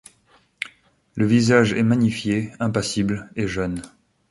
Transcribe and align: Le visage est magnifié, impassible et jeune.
Le 1.13 1.27
visage 1.27 1.73
est 1.73 1.83
magnifié, 1.83 2.53
impassible 2.59 3.29
et 3.35 3.47
jeune. 3.47 3.83